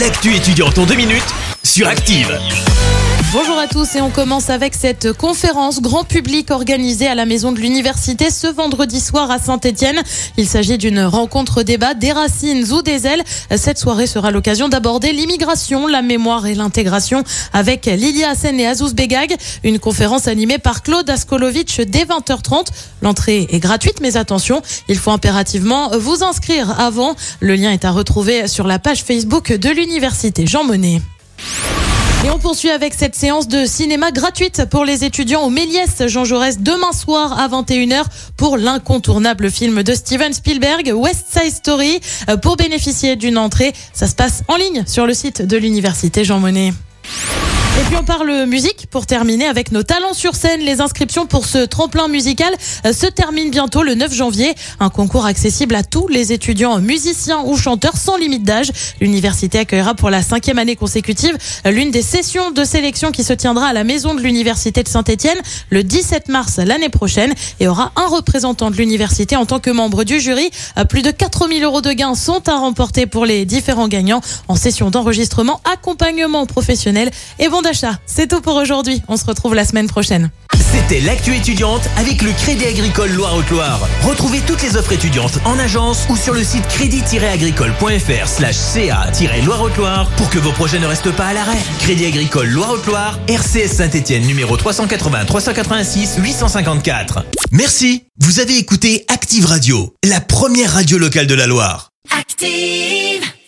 L'actu 0.00 0.34
étudiante 0.34 0.78
en 0.78 0.86
deux 0.86 0.96
minutes 0.96 1.34
sur 1.62 1.86
Active. 1.86 2.36
Bonjour 3.34 3.58
à 3.58 3.66
tous 3.66 3.96
et 3.96 4.00
on 4.00 4.10
commence 4.10 4.48
avec 4.48 4.74
cette 4.74 5.12
conférence 5.12 5.82
grand 5.82 6.04
public 6.04 6.52
organisée 6.52 7.08
à 7.08 7.16
la 7.16 7.26
maison 7.26 7.50
de 7.50 7.58
l'université 7.58 8.30
ce 8.30 8.46
vendredi 8.46 9.00
soir 9.00 9.28
à 9.28 9.40
Saint-Etienne. 9.40 10.00
Il 10.36 10.46
s'agit 10.46 10.78
d'une 10.78 11.00
rencontre 11.00 11.64
débat 11.64 11.94
des 11.94 12.12
racines 12.12 12.64
ou 12.72 12.80
des 12.80 13.08
ailes. 13.08 13.24
Cette 13.56 13.78
soirée 13.78 14.06
sera 14.06 14.30
l'occasion 14.30 14.68
d'aborder 14.68 15.10
l'immigration, 15.10 15.88
la 15.88 16.00
mémoire 16.00 16.46
et 16.46 16.54
l'intégration 16.54 17.24
avec 17.52 17.86
Lilia 17.86 18.30
Hassen 18.30 18.60
et 18.60 18.68
Azouz 18.68 18.94
Begag. 18.94 19.34
Une 19.64 19.80
conférence 19.80 20.28
animée 20.28 20.58
par 20.58 20.84
Claude 20.84 21.10
Askolovitch 21.10 21.80
dès 21.80 22.04
20h30. 22.04 22.68
L'entrée 23.02 23.48
est 23.50 23.58
gratuite 23.58 23.98
mais 24.00 24.16
attention, 24.16 24.62
il 24.86 24.96
faut 24.96 25.10
impérativement 25.10 25.90
vous 25.98 26.22
inscrire 26.22 26.80
avant. 26.80 27.16
Le 27.40 27.56
lien 27.56 27.72
est 27.72 27.84
à 27.84 27.90
retrouver 27.90 28.46
sur 28.46 28.68
la 28.68 28.78
page 28.78 29.02
Facebook 29.02 29.52
de 29.52 29.70
l'université 29.70 30.46
Jean 30.46 30.62
Monnet. 30.62 31.00
Et 32.24 32.30
on 32.30 32.38
poursuit 32.38 32.70
avec 32.70 32.94
cette 32.94 33.14
séance 33.14 33.48
de 33.48 33.66
cinéma 33.66 34.10
gratuite 34.10 34.64
pour 34.70 34.86
les 34.86 35.04
étudiants 35.04 35.42
au 35.42 35.50
Méliès 35.50 36.06
Jean 36.06 36.24
Jaurès 36.24 36.58
demain 36.58 36.92
soir 36.92 37.38
à 37.38 37.48
21h 37.48 38.04
pour 38.38 38.56
l'incontournable 38.56 39.50
film 39.50 39.82
de 39.82 39.92
Steven 39.92 40.32
Spielberg, 40.32 40.90
West 40.94 41.26
Side 41.30 41.52
Story. 41.52 42.00
Euh, 42.30 42.38
Pour 42.38 42.56
bénéficier 42.56 43.16
d'une 43.16 43.36
entrée, 43.36 43.74
ça 43.92 44.06
se 44.06 44.14
passe 44.14 44.42
en 44.48 44.56
ligne 44.56 44.84
sur 44.86 45.06
le 45.06 45.12
site 45.12 45.42
de 45.42 45.58
l'université 45.58 46.24
Jean 46.24 46.40
Monnet. 46.40 46.72
Et 47.76 47.82
puis 47.86 47.96
on 47.96 48.04
parle 48.04 48.46
musique 48.46 48.86
pour 48.88 49.04
terminer 49.04 49.46
avec 49.46 49.72
nos 49.72 49.82
talents 49.82 50.14
sur 50.14 50.36
scène. 50.36 50.60
Les 50.60 50.80
inscriptions 50.80 51.26
pour 51.26 51.44
ce 51.44 51.58
tremplin 51.58 52.06
musical 52.06 52.54
euh, 52.86 52.92
se 52.92 53.06
terminent 53.06 53.50
bientôt 53.50 53.82
le 53.82 53.96
9 53.96 54.14
janvier. 54.14 54.54
Un 54.78 54.90
concours 54.90 55.26
accessible 55.26 55.74
à 55.74 55.82
tous 55.82 56.06
les 56.06 56.32
étudiants 56.32 56.78
musiciens 56.78 57.42
ou 57.44 57.56
chanteurs 57.56 57.96
sans 57.96 58.16
limite 58.16 58.44
d'âge. 58.44 58.70
L'université 59.00 59.58
accueillera 59.58 59.94
pour 59.94 60.10
la 60.10 60.22
cinquième 60.22 60.60
année 60.60 60.76
consécutive 60.76 61.36
euh, 61.66 61.72
l'une 61.72 61.90
des 61.90 62.02
sessions 62.02 62.52
de 62.52 62.62
sélection 62.62 63.10
qui 63.10 63.24
se 63.24 63.32
tiendra 63.32 63.66
à 63.66 63.72
la 63.72 63.82
maison 63.82 64.14
de 64.14 64.20
l'université 64.20 64.84
de 64.84 64.88
Saint-Etienne 64.88 65.38
le 65.70 65.82
17 65.82 66.28
mars 66.28 66.58
l'année 66.58 66.90
prochaine 66.90 67.34
et 67.58 67.66
aura 67.66 67.90
un 67.96 68.06
représentant 68.06 68.70
de 68.70 68.76
l'université 68.76 69.34
en 69.34 69.46
tant 69.46 69.58
que 69.58 69.70
membre 69.70 70.04
du 70.04 70.20
jury. 70.20 70.48
Euh, 70.78 70.84
Plus 70.84 71.02
de 71.02 71.10
4000 71.10 71.64
euros 71.64 71.80
de 71.80 71.90
gains 71.90 72.14
sont 72.14 72.48
à 72.48 72.56
remporter 72.56 73.06
pour 73.06 73.26
les 73.26 73.44
différents 73.44 73.88
gagnants 73.88 74.20
en 74.46 74.54
session 74.54 74.90
d'enregistrement, 74.90 75.60
accompagnement 75.64 76.46
professionnel 76.46 77.10
et 77.40 77.48
bon 77.48 77.63
d'achat. 77.64 77.98
C'est 78.06 78.28
tout 78.28 78.40
pour 78.40 78.54
aujourd'hui. 78.56 79.02
On 79.08 79.16
se 79.16 79.24
retrouve 79.24 79.54
la 79.54 79.64
semaine 79.64 79.88
prochaine. 79.88 80.30
C'était 80.54 81.00
l'actu 81.00 81.34
étudiante 81.34 81.82
avec 81.96 82.22
le 82.22 82.30
Crédit 82.32 82.66
Agricole 82.66 83.10
Loire-Haute-Loire. 83.12 83.80
Retrouvez 84.02 84.40
toutes 84.40 84.62
les 84.62 84.76
offres 84.76 84.92
étudiantes 84.92 85.38
en 85.44 85.58
agence 85.58 86.06
ou 86.08 86.16
sur 86.16 86.34
le 86.34 86.44
site 86.44 86.66
crédit-agricole.fr 86.68 88.28
slash 88.28 88.56
ca-loire-haute-Loire 88.56 90.08
pour 90.16 90.30
que 90.30 90.38
vos 90.38 90.52
projets 90.52 90.78
ne 90.78 90.86
restent 90.86 91.12
pas 91.12 91.26
à 91.26 91.32
l'arrêt. 91.32 91.58
Crédit 91.80 92.06
Agricole 92.06 92.48
Loire-Haute-Loire, 92.48 93.18
RCS 93.28 93.76
Saint-Etienne 93.76 94.26
numéro 94.26 94.56
380 94.56 95.24
386 95.24 96.18
854. 96.18 97.24
Merci. 97.50 98.04
Vous 98.20 98.40
avez 98.40 98.56
écouté 98.58 99.04
Active 99.08 99.46
Radio, 99.46 99.94
la 100.04 100.20
première 100.20 100.72
radio 100.72 100.98
locale 100.98 101.26
de 101.26 101.34
la 101.34 101.46
Loire. 101.46 101.90
Active. 102.16 103.33